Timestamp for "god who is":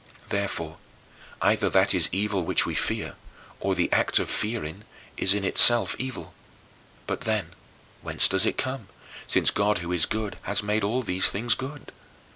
9.51-10.07